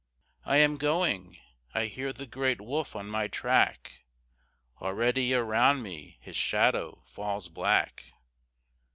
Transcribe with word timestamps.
I 0.45 0.57
am 0.57 0.77
going 0.77 1.37
I 1.75 1.85
hear 1.85 2.11
the 2.11 2.25
great 2.25 2.59
wolf 2.59 2.95
on 2.95 3.05
my 3.07 3.27
track; 3.27 4.01
Already 4.81 5.31
around 5.35 5.83
me 5.83 6.17
his 6.21 6.35
shadow 6.35 7.03
falls 7.05 7.49
black. 7.49 8.05